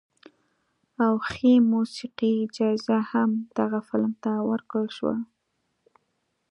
[1.03, 5.15] او ښې موسیقۍ جایزه هم دغه فلم ته ورکړل شوه.